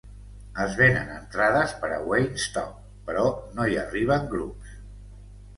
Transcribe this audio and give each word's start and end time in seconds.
Es 0.61 0.77
venen 0.79 1.11
entrades 1.15 1.75
per 1.83 1.91
a 1.97 2.01
Waynestock 2.13 2.81
però 3.11 3.27
no 3.59 3.69
hi 3.75 3.81
arriben 3.85 4.27
grups. 4.33 4.77